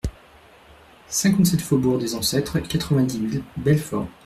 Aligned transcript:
cinquante-sept 1.09 1.61
faubourg 1.61 1.99
des 1.99 2.15
Ancêtres, 2.15 2.57
quatre-vingt-dix 2.59 3.19
mille 3.19 3.43
Belfort 3.55 4.09